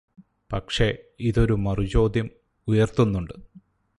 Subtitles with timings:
[0.53, 0.97] പക്ഷെ,
[1.19, 2.29] ഇതൊരു മറുചോദ്യം
[2.67, 3.33] ഉയർത്തുന്നുണ്ട്.